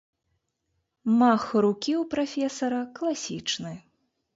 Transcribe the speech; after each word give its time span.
Мах 1.21 1.45
рукі 1.67 1.93
ў 2.01 2.09
прафесара 2.17 2.81
класічны! 3.01 3.81